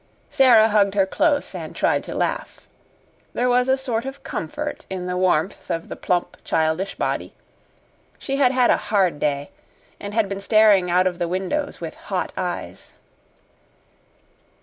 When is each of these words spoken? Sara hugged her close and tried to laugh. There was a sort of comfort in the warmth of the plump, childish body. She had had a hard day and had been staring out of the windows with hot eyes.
Sara 0.31 0.69
hugged 0.69 0.95
her 0.95 1.05
close 1.05 1.53
and 1.53 1.75
tried 1.75 2.03
to 2.05 2.15
laugh. 2.15 2.67
There 3.33 3.47
was 3.47 3.69
a 3.69 3.77
sort 3.77 4.03
of 4.05 4.23
comfort 4.23 4.87
in 4.89 5.05
the 5.05 5.15
warmth 5.15 5.69
of 5.69 5.89
the 5.89 5.95
plump, 5.95 6.37
childish 6.43 6.95
body. 6.95 7.35
She 8.17 8.37
had 8.37 8.51
had 8.51 8.71
a 8.71 8.77
hard 8.89 9.19
day 9.19 9.51
and 9.99 10.15
had 10.15 10.27
been 10.27 10.39
staring 10.41 10.89
out 10.89 11.05
of 11.05 11.19
the 11.19 11.27
windows 11.27 11.79
with 11.79 11.93
hot 11.93 12.31
eyes. 12.35 12.93